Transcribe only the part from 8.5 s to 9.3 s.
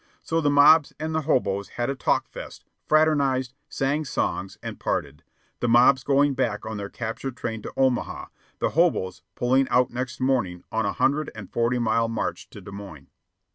the hoboes